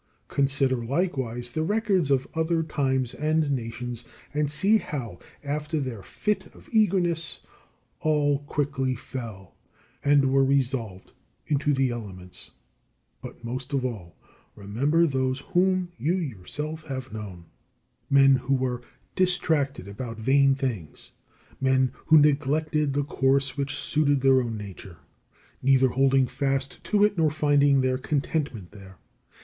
Consider, 0.29 0.83
likewise, 0.83 1.51
the 1.51 1.61
records 1.61 2.09
of 2.09 2.27
other 2.33 2.63
times 2.63 3.13
and 3.13 3.51
nations, 3.51 4.03
and 4.33 4.49
see 4.49 4.79
how, 4.79 5.19
after 5.43 5.79
their 5.79 6.01
fit 6.01 6.47
of 6.55 6.67
eagerness, 6.71 7.41
all 7.99 8.39
quickly 8.39 8.95
fell, 8.95 9.53
and 10.03 10.31
were 10.33 10.43
resolved 10.43 11.11
into 11.45 11.71
the 11.71 11.91
elements. 11.91 12.49
But 13.21 13.43
most 13.43 13.73
of 13.73 13.85
all, 13.85 14.15
remember 14.55 15.05
those 15.05 15.41
whom 15.49 15.91
you 15.99 16.15
yourself 16.15 16.81
have 16.87 17.13
known, 17.13 17.45
men 18.09 18.37
who 18.37 18.55
were 18.55 18.81
distracted 19.15 19.87
about 19.87 20.17
vain 20.17 20.55
things, 20.55 21.11
men 21.59 21.91
who 22.07 22.17
neglected 22.17 22.93
the 22.93 23.03
course 23.03 23.55
which 23.55 23.75
suited 23.77 24.21
their 24.21 24.41
own 24.41 24.57
nature, 24.57 24.97
neither 25.61 25.89
holding 25.89 26.25
fast 26.25 26.83
to 26.85 27.03
it 27.03 27.19
nor 27.19 27.29
finding 27.29 27.81
their 27.81 27.99
contentment 27.99 28.71
there. 28.71 28.97